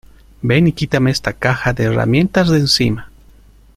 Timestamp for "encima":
2.57-3.11